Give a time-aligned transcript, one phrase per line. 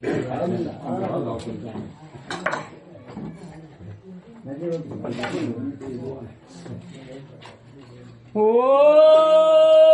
[8.32, 9.89] 哦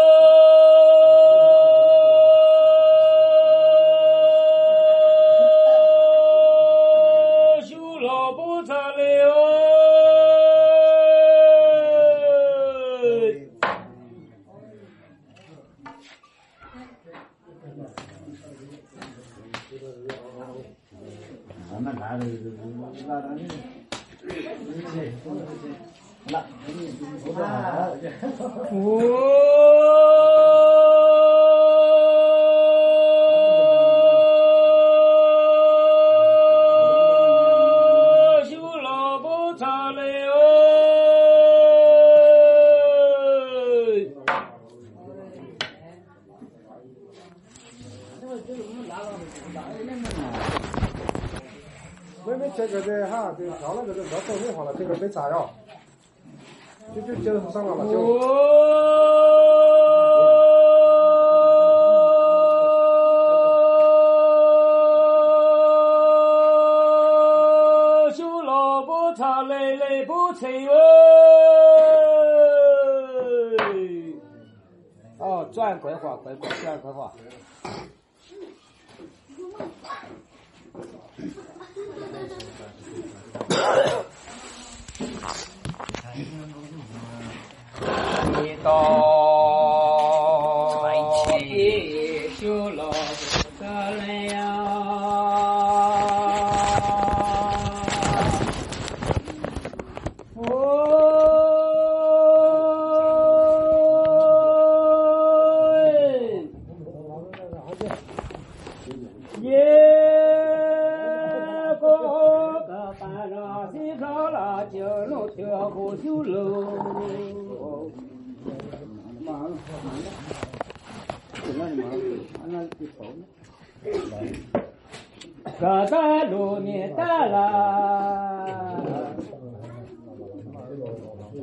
[75.77, 77.95] 哦，转规划，规划，转规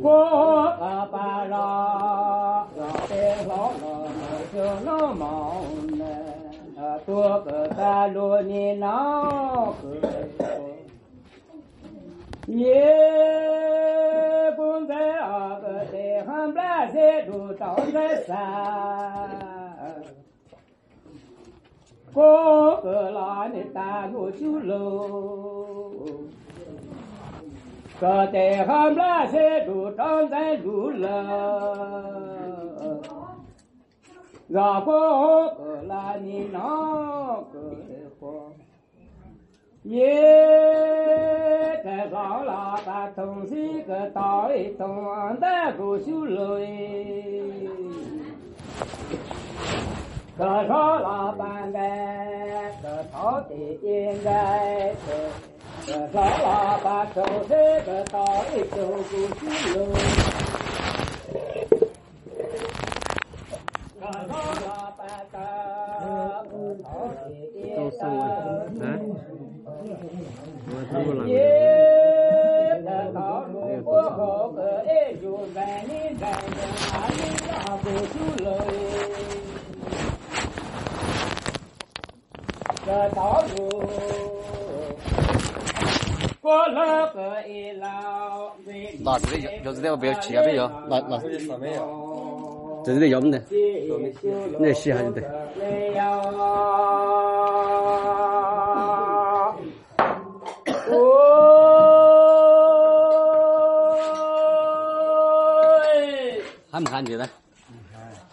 [0.01, 0.07] 我
[0.79, 0.81] 个
[1.11, 3.51] 班上让别老
[4.53, 5.23] 就那忙
[5.97, 6.03] 呢，
[7.05, 9.83] 多个在路面那个。
[12.45, 12.83] 也
[14.57, 18.35] 不在二个在汉白在路当在山，
[22.13, 26.27] 哥哥拉你带我走路，
[28.03, 32.99] 个在汉白在路当在路了，
[34.49, 36.59] 让哥哥拉你那
[37.53, 38.27] 个的话。
[39.83, 40.11] 也
[41.81, 45.05] 在上了把东西个倒一东
[45.39, 46.67] 的不修了哎，
[50.37, 51.79] 个上了半个
[52.81, 54.21] 个草地应
[55.73, 57.49] 该是，个上了把东西
[57.85, 58.15] 个倒
[58.53, 59.11] 一东不
[59.49, 59.93] 修了。
[63.99, 64.67] 个上了
[64.97, 65.01] 半
[65.31, 65.35] 个
[66.49, 66.85] 个草
[67.27, 67.59] 地应
[67.99, 68.01] 该。
[71.25, 71.31] 也
[72.85, 75.23] 得到路过后个爱就
[75.55, 75.57] 万
[75.87, 77.11] 里战争哪里
[77.47, 78.13] 拉不住
[78.43, 78.45] 了
[82.85, 83.21] 这道
[83.55, 83.57] 路
[86.53, 88.53] 过了个一老
[88.99, 91.17] 拿这个不要去啊，不要拿拿
[91.57, 93.41] 没有，这是得要不得？
[94.59, 95.23] 那洗下就得。
[106.71, 107.27] 喊不喊去呢？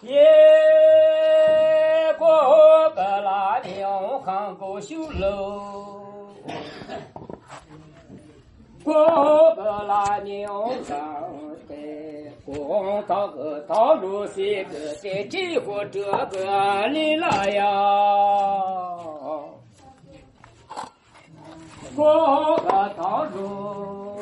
[0.03, 0.15] 耶，
[2.19, 2.29] 过
[2.95, 5.70] 个拉牛行过修楼，
[8.91, 10.97] 过个拉牛行
[11.69, 11.73] 的，
[12.45, 17.63] 光到个道路些个在几乎这个里了呀。
[21.95, 24.19] 过个道路，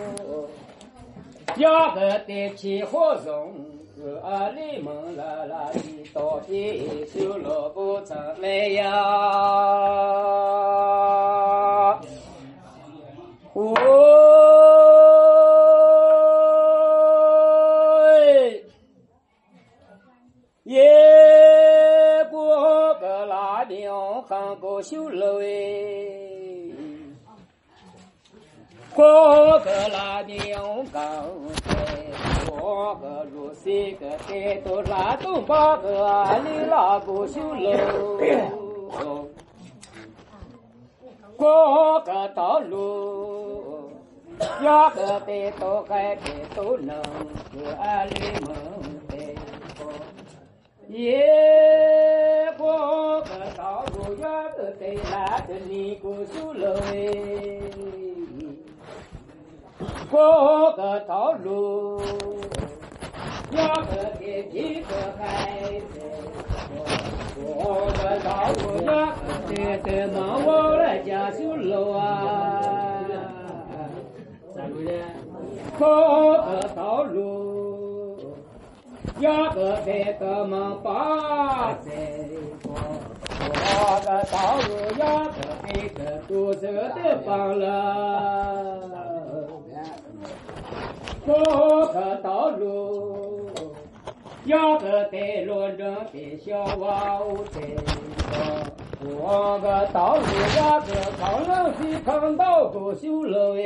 [1.56, 3.54] 要个得起火种。
[3.98, 4.20] 个
[4.50, 5.80] 里门啦啦的
[6.14, 8.84] 到底修罗不成来呀！
[33.68, 37.70] 个如西个在，都拉东八个里拉不修楼。
[41.36, 43.90] 过个道路，
[44.62, 46.96] 压个北都海北都能
[47.52, 48.56] 个里门
[49.06, 49.36] 北
[49.78, 49.92] 过，
[50.88, 57.60] 也过个道路，压个北拉个你不修楼哎。
[60.10, 62.00] 过个道路，
[63.50, 66.00] 要个天地个海子，
[67.34, 72.02] 过个道路要个天天忙我来家修楼啊，
[74.54, 74.92] 三个人，
[75.78, 75.86] 过
[76.42, 78.34] 个道路，
[79.18, 81.90] 要个天个忙把子
[82.62, 82.74] 过。
[83.38, 84.36] 过个道
[84.66, 84.68] 路
[84.98, 85.32] 要个
[85.64, 85.98] 天个
[86.28, 87.64] 肚子的放了。
[91.24, 91.34] 过
[91.88, 93.27] 个道路，
[94.48, 95.78] 要个带路人
[96.10, 97.60] 的小娃子
[98.98, 100.22] 过个道路，
[100.56, 100.86] 要个
[101.20, 103.60] 扛人去扛到不修楼哎。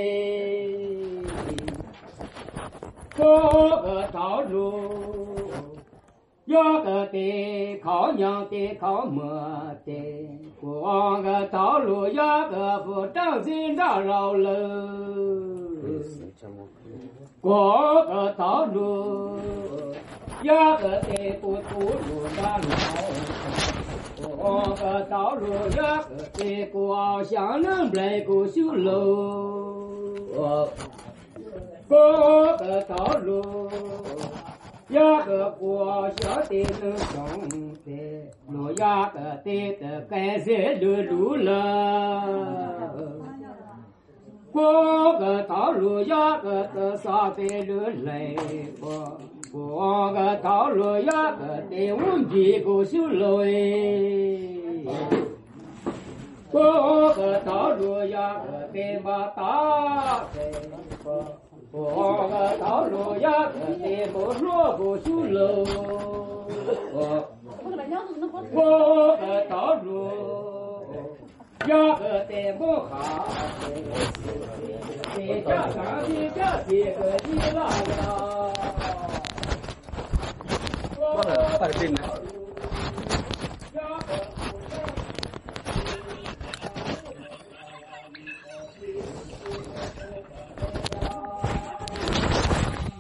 [3.17, 5.53] 过个道路，
[6.47, 9.23] 要个得靠娘的靠母
[9.87, 10.29] 的，
[10.61, 15.72] 过个道路要个不长心长老喽。
[17.41, 19.39] 过个道路，
[20.43, 22.67] 要个得不土路上老。
[24.23, 25.47] 过个道路，
[25.77, 30.69] 要个得过乡人来过修楼。
[31.89, 32.95] 过个道
[33.25, 33.69] 路，
[34.89, 37.91] 要个过乡的能种的，
[38.49, 41.53] 路要个得的改善路路了。
[44.53, 48.37] 过个道路呀个得啥子路来
[48.79, 49.19] 过？
[49.51, 53.49] 过个道路呀个得问别个修路哎。
[56.51, 60.53] 过个道路呀个得把大在
[61.03, 61.25] 过。
[61.71, 65.65] 过个道路呀个得不落不修路。
[68.53, 70.52] 过个道路。
[71.67, 73.29] 要个得不好，
[75.17, 77.93] 你家上的家几个你那个？
[80.99, 82.01] 我的快点呢。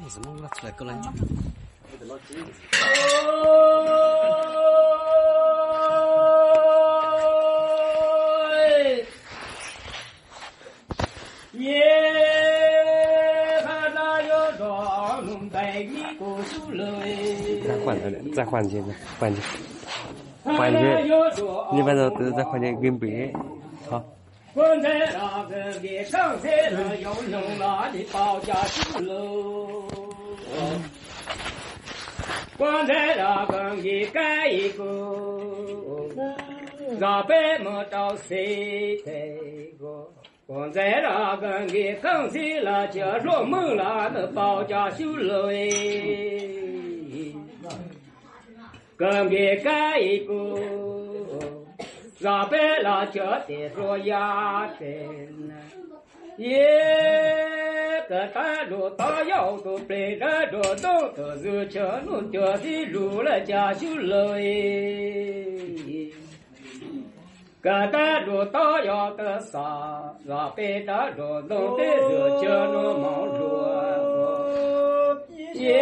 [0.08, 0.92] 怎么拿出来过来？
[18.34, 18.84] 再换个人，
[19.18, 19.42] 再换间，换间，
[20.44, 21.06] 换间，
[21.76, 23.32] 一般都都在换间跟别，
[23.88, 24.02] 好。
[24.54, 29.82] 关在那个给上菜了，要弄那的包家树楼。
[32.58, 34.84] 关在那个给盖一个，
[37.00, 39.10] 让白么到谁的
[39.80, 40.06] 个？
[40.46, 45.70] 光在那个给刚才了，就入门了，那包家修楼哎，
[49.28, 50.34] 给盖一个，
[52.20, 54.86] 让白了就得说呀的
[55.46, 55.54] 呢，
[56.36, 56.56] 耶
[58.08, 64.42] 个大路大腰都背着着东都是车路掉的路了家修楼哎。
[67.60, 73.40] 个大路大腰的啥，让背着路弄的热叫那忙碌。
[75.54, 75.72] 耶，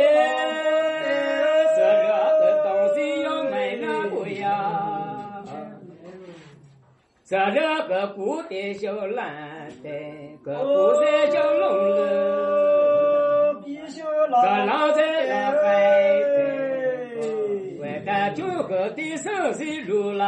[7.31, 9.89] 这两个古的小蓝的，
[10.43, 10.67] 个古
[11.01, 15.63] 的叫龙了，个狼在那白
[16.19, 16.35] 的，
[17.79, 20.27] 为了九个的生死路啦。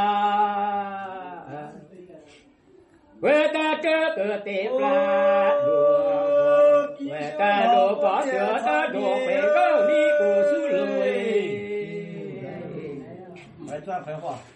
[3.19, 4.81] 为了这个的半
[5.65, 5.69] 路，
[7.11, 7.43] 为了
[7.75, 8.39] 路把这的
[8.93, 9.91] 路会高你
[10.21, 11.11] 不输路哎。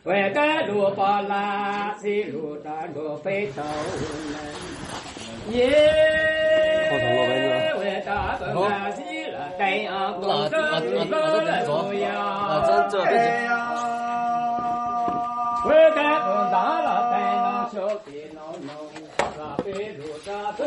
[0.07, 3.61] 为了路把垃圾路的路会走
[5.51, 5.67] 耶，
[7.81, 12.63] 为了个垃圾了，太阳光着路高的路呀，
[15.69, 15.97] 为了个
[16.53, 17.45] 大了才能
[17.75, 18.09] 修的。
[18.37, 18.71] 老农，
[19.37, 20.65] 那北路上走，过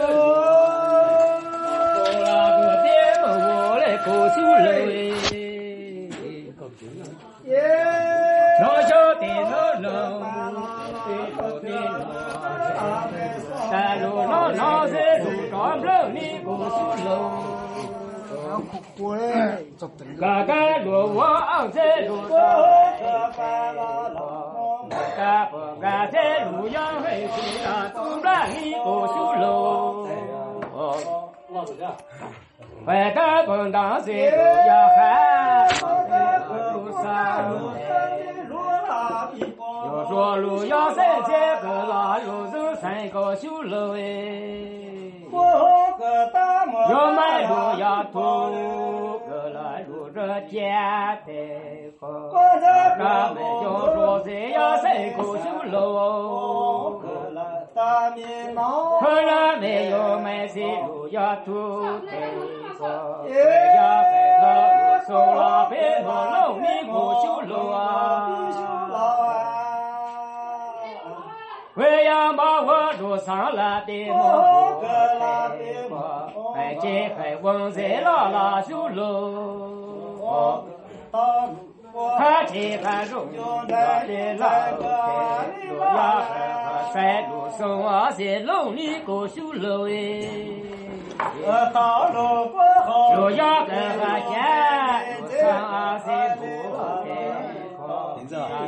[2.11, 2.13] 那
[2.59, 2.91] 个店
[3.21, 3.23] 门
[3.55, 4.67] 我来过修楼
[20.19, 21.23] 嘎嘎路我
[21.71, 22.35] 在路上，
[25.15, 28.27] 嘎不嘎在路上会去那东南
[28.61, 29.43] 一个修路。
[32.85, 34.37] 外嘎滚当在路
[34.67, 34.99] 要喊
[36.73, 37.03] 路上，
[39.85, 43.97] 要说路要三千个拉路走三个修路哎。
[46.89, 48.58] 要买路要土，个来
[50.39, 51.17] 路这简单
[51.99, 52.05] 好。
[52.97, 55.77] 咱们要说谁要谁过修路，
[58.99, 62.11] 后来没有买谁路呀土得
[62.79, 62.85] 好。
[63.75, 64.43] 要白头
[64.79, 67.77] 路走了白头路，你过修路啊。
[71.75, 74.07] 为要把我路上了的
[75.89, 77.71] 么不还见还问
[78.63, 79.88] 修路，
[82.17, 83.73] 还见还容易的
[84.35, 84.43] 啦
[84.77, 84.83] 路
[85.79, 85.89] 呀
[86.93, 89.91] 山路上啊在路里过修路哎，
[93.15, 94.31] 路呀个还见
[95.21, 96.41] 路上啊在路
[96.77, 97.09] 哎。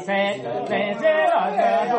[0.03, 0.06] 在
[0.65, 1.60] 在在那个
[1.91, 1.96] 路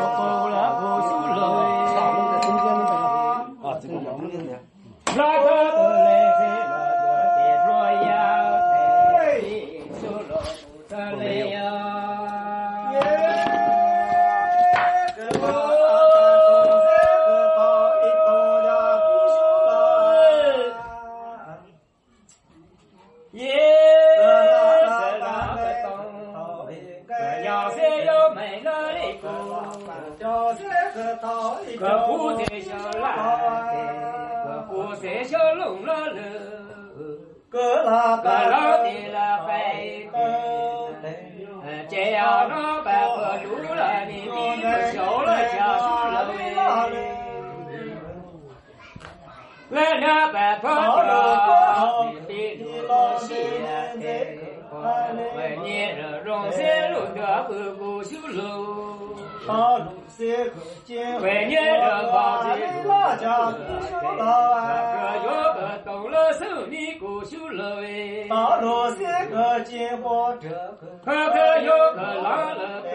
[69.62, 72.26] 个个有个狼
[72.56, 72.60] 了
[72.92, 72.94] 干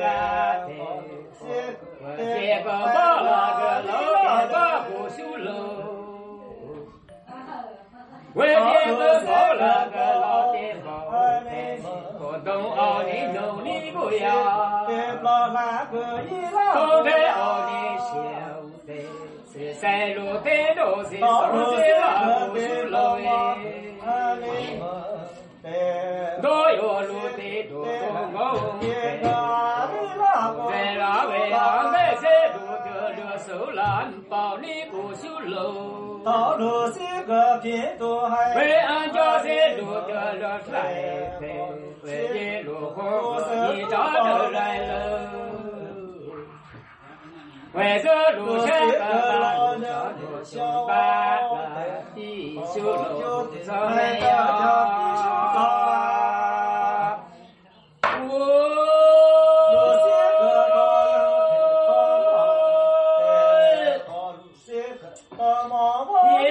[0.68, 0.70] 的，
[2.18, 2.22] 这
[2.62, 3.00] 个把那
[3.58, 4.56] 个老的把
[4.90, 5.48] 过修路。
[8.34, 8.58] 为天
[8.98, 10.88] 个跑了个老的跑，
[12.20, 14.28] 我东奥的努力不要，
[16.74, 18.06] 东北奥的小
[18.86, 18.90] 的，
[19.52, 19.82] 是山
[20.14, 20.46] 路的
[20.76, 21.24] 路是走
[21.78, 22.04] 在那
[22.50, 22.96] 不修路
[23.26, 24.08] 哎，
[26.42, 27.86] 多有路的多
[28.34, 28.36] 公
[30.70, 36.22] 在那位昂在山路的热手兰包你不修路。
[38.56, 40.76] 为俺家在路的热来，
[42.04, 43.00] 为的路红
[43.74, 44.92] 你找着来了。
[44.92, 45.17] 为这路上个路上路修
[47.74, 47.88] 办的
[52.74, 52.84] 修路
[53.64, 53.80] 怎么？
[54.20, 54.24] 样？
[66.42, 66.44] 也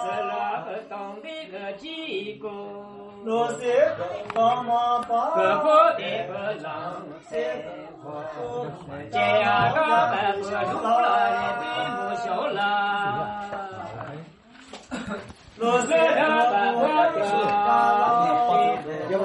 [0.00, 0.32] 是那
[0.64, 1.82] 个当的个几
[2.40, 2.44] 个，
[5.08, 5.10] 个
[5.62, 5.64] 个
[5.96, 6.30] 的个
[6.62, 6.64] 狼
[7.28, 7.30] 山
[7.62, 7.64] 坡，
[9.12, 12.58] 这样个们不路了的对不小了，
[15.56, 17.16] 路山 的白不要不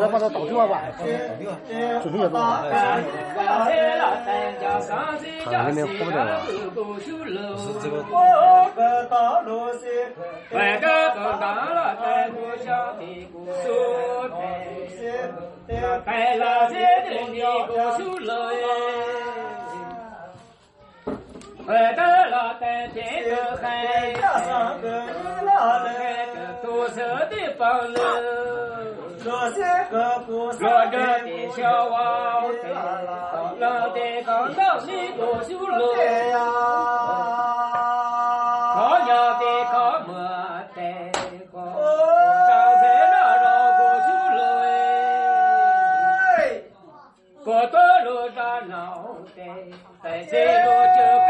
[0.08, 0.82] 咱把它倒掉吧，
[2.02, 2.40] 准备倒。
[5.44, 6.32] 好像那边喝不了了。
[7.60, 7.94] 是这个。
[10.52, 11.44] 外个个当
[11.76, 13.04] 了在故乡的
[29.28, 32.42] 各色各不各个的小娃，
[33.60, 36.40] 乐的刚到西多修路呀，
[38.74, 39.76] 高呀的高
[40.08, 40.14] 莫
[40.74, 40.80] 的
[41.52, 42.50] 高，高
[42.82, 44.08] 在那绕过修
[44.38, 44.40] 路
[46.32, 46.64] 哎，
[47.44, 48.80] 过多路上闹
[49.36, 49.40] 的，
[50.02, 50.32] 在这
[50.64, 51.27] 路就。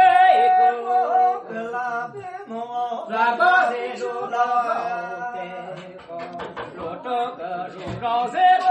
[8.00, 8.66] 高山不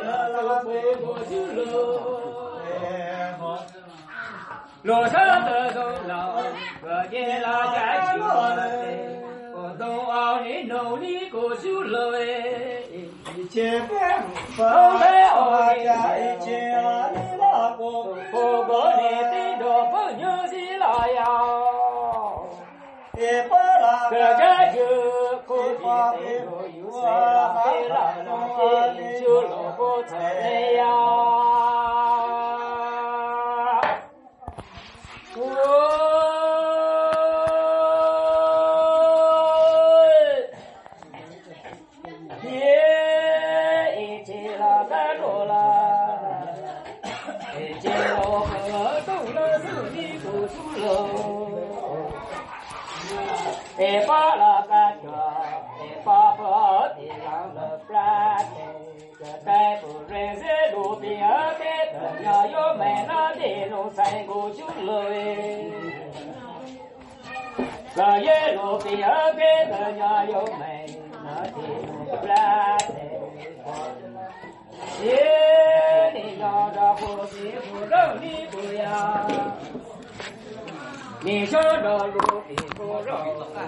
[0.00, 0.02] 平，
[0.34, 0.72] 走
[1.04, 1.32] 回去。
[4.82, 5.14] 路上
[5.44, 5.48] 的，
[7.10, 7.40] 见
[7.72, 8.22] 家我
[8.54, 8.58] 的，
[9.54, 10.44] 我都往
[11.30, 11.34] 过
[12.12, 12.18] 哎。
[13.36, 13.38] 一
[14.56, 15.02] 风来
[15.34, 15.38] 我
[15.80, 15.88] 家，
[17.78, 17.80] 我，
[24.10, 25.23] 着，家。
[25.94, 28.28] 可比得我有谁了，谁了了，
[29.20, 30.12] 就老不成
[30.74, 30.82] 呀。
[59.84, 65.02] 耶路比亚比的亚优美那边有三个酒楼
[68.20, 71.56] 耶路比亚比的亚优美那边
[72.08, 72.88] 有蓝天
[75.04, 79.26] 耶你要找个媳妇让你不要
[81.20, 83.62] 你说着路比不让走来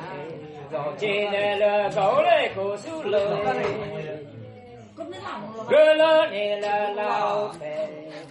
[0.71, 3.21] 走进来了走来可舒服了
[5.69, 7.59] 热了你了老太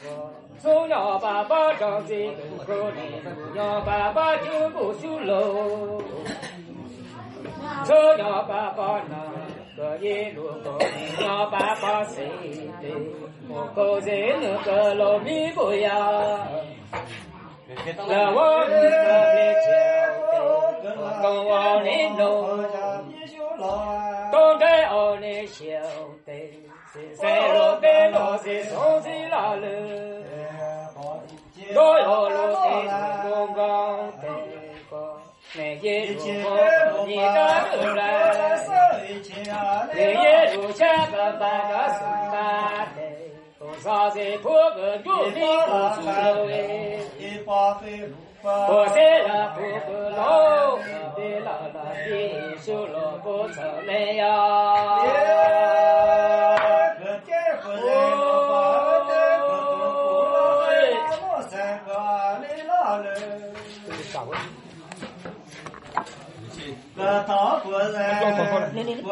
[0.02, 6.02] 婆，从小爸爸长这个高里，从小爸爸就不修路，
[7.86, 9.16] 从小爸爸那
[9.76, 12.26] 个一路高，从小爸爸谁
[12.82, 12.84] 的，
[13.50, 14.12] 我高在
[14.42, 16.48] 那个老米不呀。
[18.08, 19.68] 那我是个别叫
[20.82, 20.86] 的，
[21.22, 21.48] 跟我
[21.84, 21.86] 的
[22.18, 22.24] 农，
[24.32, 24.96] 东在我
[26.96, 29.66] 的小的，是山路的路是松子拉了，
[31.74, 32.56] 多有路的
[33.24, 33.60] 公公
[34.22, 34.24] 的
[34.90, 34.94] 个，
[35.56, 36.46] 每一路过
[37.06, 37.22] 你的
[37.72, 38.00] 路来，
[39.94, 40.16] 每一
[40.56, 42.00] 路下个半个是
[42.32, 42.34] 大
[42.96, 42.98] 的。
[43.60, 46.12] 多少岁破个牛皮不出头
[46.50, 46.54] 哎，
[48.44, 50.78] 我在那破个老，
[51.16, 53.56] 的老老的修罗不成
[53.88, 54.24] 来呀。
[67.06, 67.96] 个大国人，
[69.04, 69.10] 我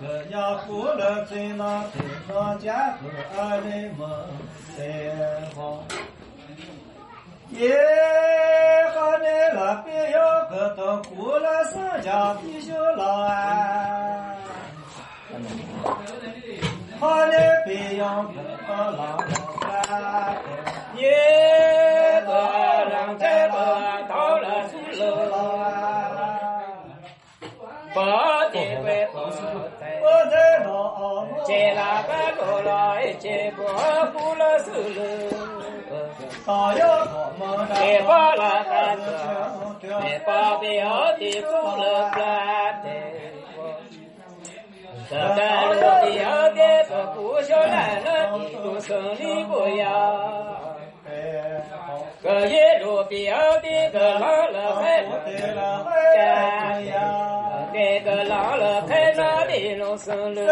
[0.00, 3.06] 可要过了最那最那家和
[3.38, 4.00] 二人们
[4.76, 4.80] 在
[5.54, 5.84] 好。
[7.50, 7.70] 耶，
[8.92, 14.34] 好你了，别要个到过了三家必须老啊。
[16.98, 17.32] 好你
[17.64, 18.34] 别要个
[18.66, 20.34] 到老老
[20.96, 22.32] 耶，个
[22.90, 23.54] 人在个
[24.08, 24.74] 到了是
[25.30, 26.17] 老啊。
[27.98, 28.04] 不
[28.52, 29.42] 得怪不在，
[30.02, 30.34] 我在
[30.64, 30.66] 老
[31.44, 33.62] 接那个罗来接不
[34.12, 34.98] 不了是了。
[36.46, 36.80] 大要
[37.38, 38.70] 我们也把那个
[39.02, 39.06] 子，
[40.06, 40.66] 也把表
[41.18, 41.82] 的不了
[42.14, 42.18] 干
[42.82, 42.86] 的。
[45.10, 45.18] 这个
[45.74, 46.58] 路的要的
[46.88, 48.06] 不不小来了
[48.38, 49.82] 的都胜利不呀。
[52.22, 53.16] 个一路标
[53.58, 54.18] 的老
[54.50, 57.27] 了还干呀。
[57.78, 60.42] 这个老了开那里弄生了，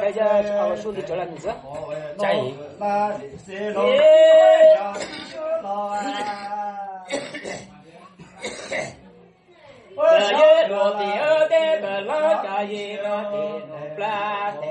[0.00, 1.48] 开家把兄弟叫来名字，
[2.18, 2.52] 嘉颖。
[9.96, 11.04] 这一路标
[11.46, 13.30] 的个老家一个的
[13.94, 14.62] 不拉的，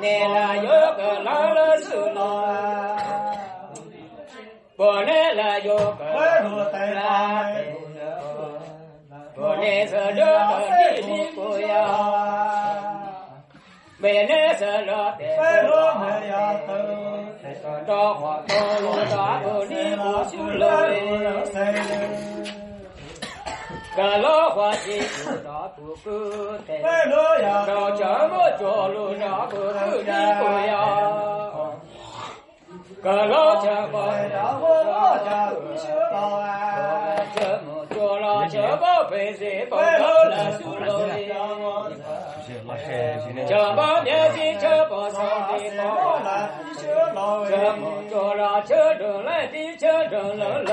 [0.00, 2.16] 你那有个老了是了，
[4.74, 6.02] 不来了有个
[9.38, 9.56] 老拉的。
[9.56, 10.72] 我那是热的
[11.02, 11.68] 地不呀，
[14.00, 15.72] 为那是热的不
[16.26, 16.34] 呀，
[17.86, 20.64] 着火东路大路里不修了
[23.96, 26.10] 个老伙计不打不够
[26.66, 26.70] 的，
[27.66, 29.62] 着这么着路上不够
[30.02, 30.70] 的不呀，
[33.02, 36.75] 个老家伙我家不修了这么。
[38.48, 39.82] 做了这宝贝水，宝宝
[40.30, 41.12] 来苏罗的，
[43.48, 45.26] 这宝年纪这宝上的
[45.76, 47.52] 宝来苏罗的，
[48.08, 50.72] 做了这种来的这种人来，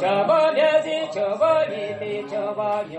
[0.00, 2.96] 这宝年纪这宝你的这宝牛，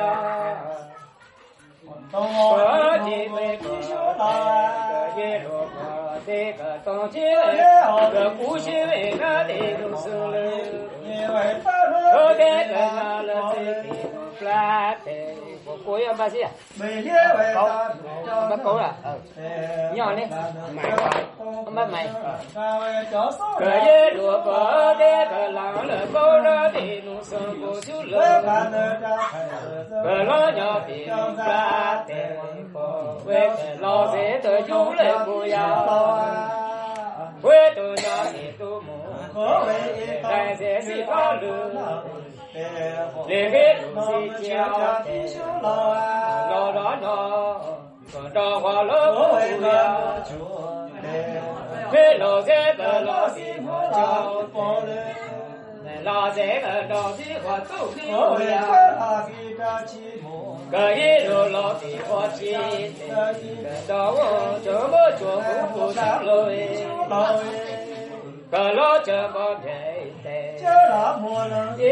[2.11, 4.19] 佛经为个个
[5.15, 7.31] 一路个这个东经为
[8.11, 10.35] 个古心为个的路生了，
[12.11, 13.89] 后代个拿了这个
[14.37, 14.97] 不来
[15.71, 16.47] 的，我过要把些，
[17.55, 17.59] 好，
[18.49, 18.93] 不够了，
[19.93, 20.21] 你要呢？
[21.71, 22.07] 买买，
[23.57, 28.41] 个一路个这个狼了高了的路生不就了，
[30.03, 31.41] 个老娘的路不来
[32.07, 32.09] 的，
[33.25, 35.55] 为个老在的有来不呀？
[37.41, 38.87] 为多娘的多么，
[42.53, 43.27] 来在西方路。
[43.27, 43.55] 那个
[43.93, 43.97] 路
[44.37, 44.51] 是叫
[45.61, 47.05] 老老老，
[48.11, 49.19] 跟着花老不
[49.65, 49.69] 呀？
[51.93, 53.95] 那老在个老的我叫
[54.53, 54.89] 包了，
[55.83, 58.53] 那老在个老的我走的我呀。
[60.71, 62.55] 个一路老的我记得，
[63.87, 64.19] 到我
[64.63, 65.21] 这么做
[65.73, 66.53] 不不到了哎，
[68.49, 68.55] 个
[70.23, 70.65] 老这
[71.19, 71.83] 么偏的。
[71.83, 71.85] 耶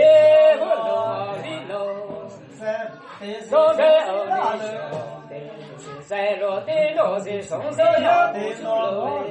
[0.58, 0.88] 不罗
[1.44, 1.74] 里罗，
[3.52, 4.64] 罗在欧里修，
[6.08, 9.22] 在罗的罗是松手要不出罗，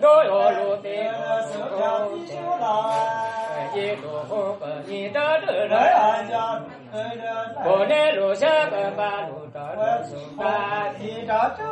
[0.00, 1.78] 罗要罗的罗是公，
[3.74, 4.04] 一路
[4.58, 5.74] 个你的路来，
[7.64, 10.40] 我那路下个马路的路手把，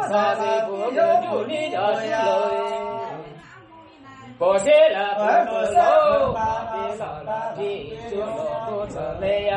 [0.08, 2.02] 啥子不能就你的是
[4.38, 4.48] 罗。
[4.48, 5.78] 我写了不不走，
[6.72, 7.62] 别老了的
[8.10, 8.26] 就落
[8.66, 9.52] 不走了呀。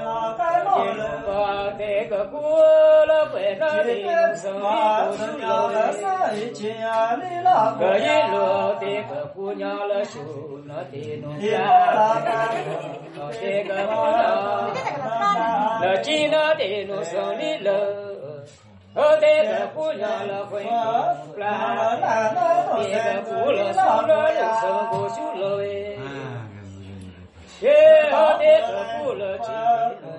[0.00, 0.68] 爸爸的
[1.24, 1.28] 过
[1.78, 2.38] 这个过
[3.06, 3.88] 了回来的
[4.36, 4.58] 生意
[5.06, 5.20] 不是
[7.42, 8.34] 了，这一路
[8.80, 10.20] 这个姑娘了修
[10.66, 10.70] 了
[11.40, 11.42] 家，
[13.32, 14.18] 这个姑娘
[15.80, 15.84] 了
[16.54, 17.68] 的农生里了，
[18.94, 20.64] 和这个姑娘了回
[21.36, 21.44] 来，
[22.76, 25.64] 这个姑了修了人生不修了哎。
[27.60, 28.72] 耶，好的个
[29.04, 29.50] 不了几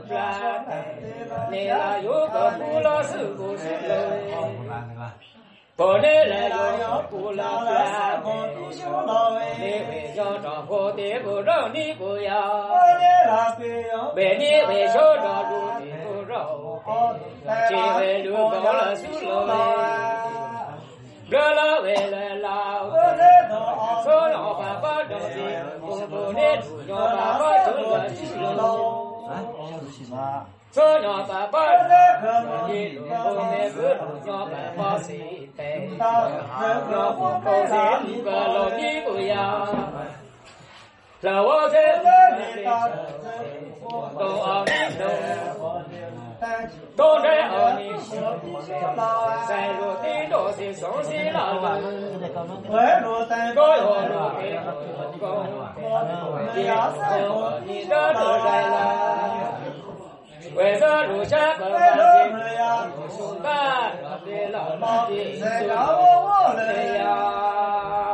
[0.08, 0.16] 转，
[1.50, 3.90] 你那有个不了是不是喽？
[5.76, 8.22] 过来来有不了转，
[9.58, 12.70] 你会想着我的不让你不要，
[14.16, 16.34] 为你为小着路的不绕，
[17.68, 18.96] 机会路高了
[21.32, 22.92] 热了为了老。
[24.04, 25.40] 说让爸爸着急，
[25.80, 29.30] 公公的路让爸爸走了去喽。
[30.74, 31.56] 说让爸爸
[31.88, 33.80] 着急，公公的路
[34.26, 35.64] 让爸爸谁带？
[36.92, 39.66] 让公公在路个老的不呀？
[41.22, 42.70] 让我在路的走，
[44.20, 45.00] 都往里走。
[46.98, 48.18] 东山奥尼西，
[49.48, 51.78] 在路的路是松西拉拉，
[52.68, 53.38] 高要路的
[55.20, 55.46] 高，
[56.56, 56.90] 低要
[57.64, 58.74] 你的路来了。
[60.56, 62.04] 为啥路下个环境，
[63.10, 63.92] 松大
[64.26, 64.76] 的老
[65.68, 66.60] 老的
[66.98, 68.11] 呀？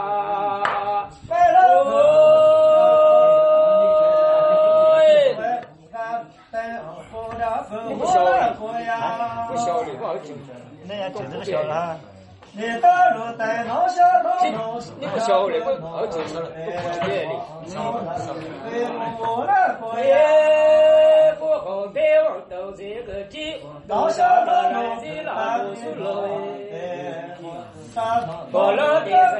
[11.12, 11.98] 真的效了。
[12.54, 12.64] 你
[15.00, 16.42] 你不效率，不好听了，
[17.70, 18.04] 都不是
[18.42, 18.88] 别的。
[20.04, 20.10] 耶，
[21.38, 26.06] 不好台湾都这个地，老小老来的老不是老
[26.74, 26.76] 哎。
[28.52, 29.36] 过了的在，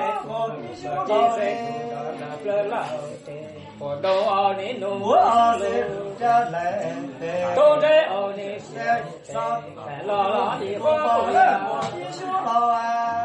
[1.08, 1.40] 的在，
[2.46, 2.76] 老了老
[3.26, 3.57] 的。
[3.80, 5.16] 我到奥尼农，我
[6.20, 6.92] 家来，
[7.56, 11.62] 都在奥尼山上，在老老的花圃呀，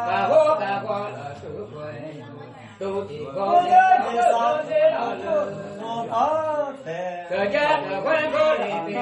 [0.06, 1.80] 干活干光了都会，
[2.78, 3.70] 都得高兴
[4.14, 5.00] 的上在那
[6.04, 6.12] 了，
[7.30, 8.94] 各家各户都里边，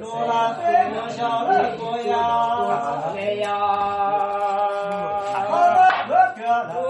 [0.00, 0.60] 罗拉飞
[0.92, 2.12] 鸟小了过呀，
[3.16, 3.46] 哎呀，
[6.74, 6.89] 哦。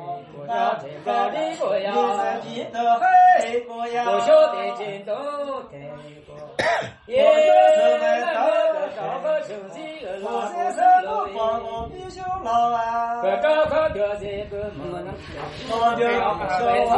[0.51, 5.15] 我叫这个的过呀，你自己的黑过呀，我说的真都
[5.71, 5.79] 得
[6.27, 6.35] 过。
[7.07, 15.07] 也那个找个手机个我老先生不帮我必修老啊，可找个这些个么能
[15.69, 16.91] 我就要把这说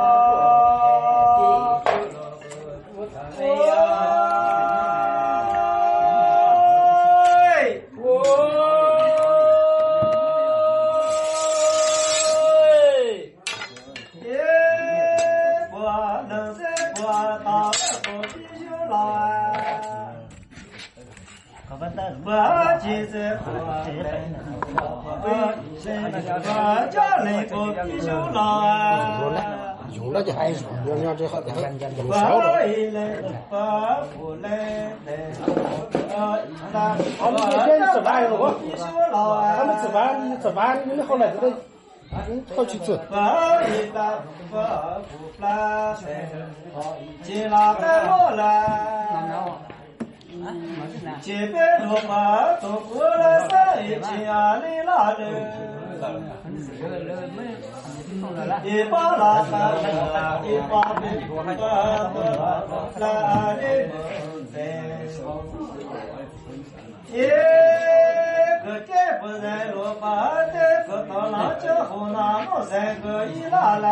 [25.23, 25.27] 我
[26.91, 27.53] 家里不
[27.87, 29.21] 必修老啊。
[29.93, 31.51] 用了就还是用了就好，用
[32.13, 32.65] 少了。
[32.91, 32.99] 来
[33.49, 33.53] 我
[34.17, 34.47] 不来
[35.05, 35.11] 来，
[37.19, 38.55] 他们今天吃饭我。
[39.57, 41.51] 他们吃饭，你吃饭，你后来这个，
[42.55, 42.97] 好去吃。
[50.43, 50.49] 我
[50.89, 51.51] 一来我不来，进了白路来。
[51.51, 52.09] 前边路马
[52.59, 54.09] 走过了三一千
[54.61, 55.21] 里拉人，
[58.63, 59.53] 一把拉萨
[60.43, 61.61] 一把米，我来的
[62.13, 62.17] 门
[62.97, 63.03] 在。
[67.13, 67.15] 一
[68.63, 68.89] 个箭
[69.19, 70.05] 不在路把
[70.45, 70.55] 这
[70.87, 73.89] 个到浪江后那么三个一拉来。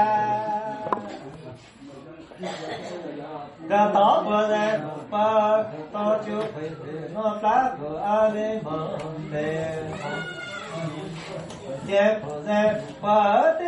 [2.42, 5.62] 这当不在路把
[5.92, 6.72] 到就会
[7.14, 8.72] 我三个二的门
[9.32, 9.36] 来。
[11.86, 13.60] 箭不在路把的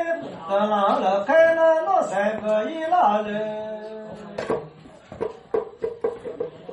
[0.47, 4.07] 到浪了开了那三个一拉人。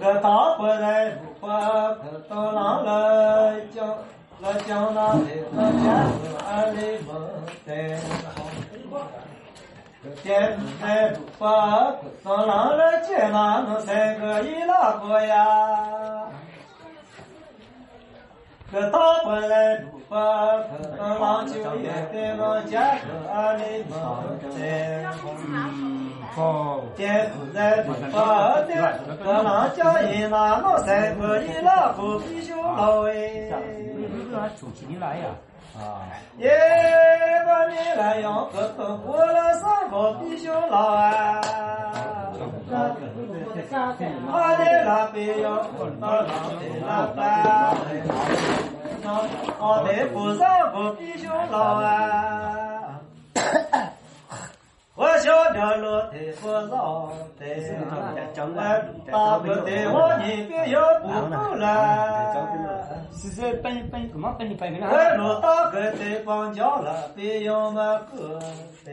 [0.01, 3.88] 这大不来路把可到浪了江
[4.40, 7.11] 了江那的那三个二的门
[7.66, 7.99] 来。
[10.22, 16.28] 见来路把可到浪了见那那三个一拉过呀。
[18.70, 23.92] 这大不来路把可到浪就也给我家个二的门
[24.57, 25.05] 在。
[26.96, 28.70] 见不在路把的
[29.20, 33.51] 可浪家一那那三个一拉不必修老哎。
[35.79, 36.51] 啊，耶，
[37.47, 41.41] 把你来养个头，过了三个必修老啊。
[44.31, 47.24] 阿的拉比要混到老的拉班，
[49.61, 52.57] 阿的不上个必修老啊。
[54.99, 57.46] 我晓得路的不绕的，
[59.07, 61.62] 大哥的我你别要不够了。
[63.12, 68.40] 是是本本干嘛本本本我路大哥的绑架了，别要么个
[68.84, 68.90] 的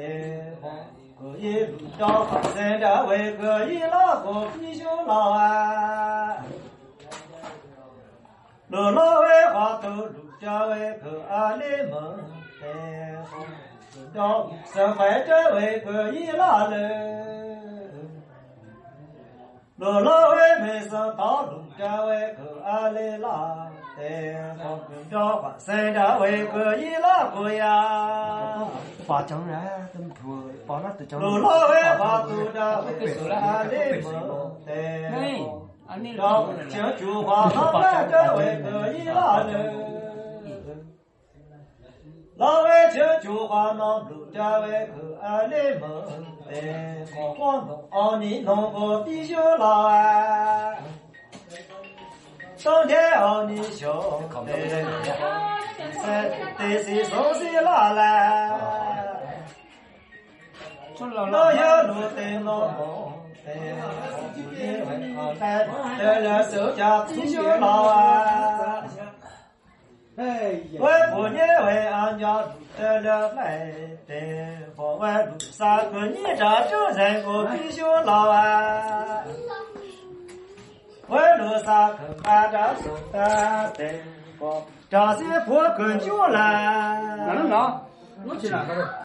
[0.62, 0.72] 慌。
[1.20, 6.38] 个一路找好，三家为个一老个必修老啊。
[8.68, 11.93] 路老为花头，路家为个阿里门
[12.62, 12.68] 的
[13.96, 14.14] 慌。
[14.14, 17.89] 叫社会这位可以拉人，
[19.78, 23.68] 路老为没事道路这位可阿里拉，
[23.98, 24.04] 的
[24.64, 28.58] 好跟着话，谁这位可以拉过呀？
[29.08, 29.60] 把江人
[30.24, 34.72] 不把那的江路老为话都这位可阿里么的，
[36.16, 39.95] 让讲句话，老为这位可以拉人。
[42.38, 45.90] 老外听句话，那路家外口阿里门，
[46.52, 50.76] 哎，黄黄弄，哦，你弄个必修老啊，
[52.62, 54.52] 冬天哦你笑，哎，
[56.04, 58.60] 在对谁说谁老啦？
[61.00, 63.14] 老有路对老梦，
[63.48, 63.50] 哎，
[65.40, 65.66] 哎，
[65.98, 68.84] 得了手家必修老啊。
[70.18, 72.47] 我不年为俺家路
[72.78, 73.70] 得了来
[74.07, 74.13] 的，
[74.76, 76.38] 房外路三哥你这
[76.70, 79.26] 正人我必须老啊！
[81.07, 83.18] 我路三哥俺这手的
[83.78, 83.84] 的，
[84.89, 86.39] 这些破跟就来。
[87.28, 87.82] 哪能拿？
[88.26, 88.89] 我去哪个？